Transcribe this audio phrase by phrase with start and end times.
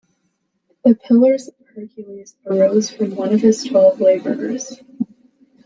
[0.83, 4.81] The pillars of Hercules arose from one of his twelve labours.